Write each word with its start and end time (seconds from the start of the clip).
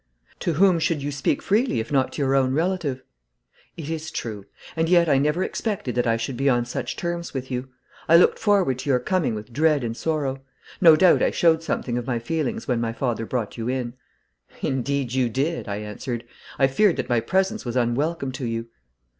'To 0.39 0.53
whom 0.53 0.79
should 0.79 1.03
you 1.03 1.11
speak 1.11 1.43
freely 1.43 1.79
if 1.79 1.91
not 1.91 2.11
to 2.11 2.23
your 2.23 2.33
own 2.33 2.55
relative?' 2.55 3.03
'It 3.77 3.87
is 3.87 4.09
true; 4.09 4.47
and 4.75 4.89
yet 4.89 5.07
I 5.07 5.19
never 5.19 5.43
expected 5.43 5.93
that 5.93 6.07
I 6.07 6.17
should 6.17 6.35
be 6.35 6.49
on 6.49 6.65
such 6.65 6.95
terms 6.95 7.35
with 7.35 7.51
you. 7.51 7.69
I 8.09 8.17
looked 8.17 8.39
forward 8.39 8.79
to 8.79 8.89
your 8.89 8.97
coming 8.99 9.35
with 9.35 9.53
dread 9.53 9.83
and 9.83 9.95
sorrow. 9.95 10.41
No 10.81 10.95
doubt 10.95 11.21
I 11.21 11.29
showed 11.29 11.61
something 11.61 11.99
of 11.99 12.07
my 12.07 12.17
feelings 12.17 12.67
when 12.67 12.81
my 12.81 12.93
father 12.93 13.27
brought 13.27 13.57
you 13.59 13.67
in.' 13.69 13.93
'Indeed 14.63 15.13
you 15.13 15.29
did,' 15.29 15.67
I 15.67 15.75
answered. 15.75 16.23
'I 16.57 16.65
feared 16.65 16.97
that 16.97 17.07
my 17.07 17.19
presence 17.19 17.63
was 17.63 17.75
unwelcome 17.75 18.31
to 18.31 18.45
you.' 18.47 18.69